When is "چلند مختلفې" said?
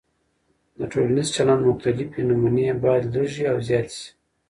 1.35-2.21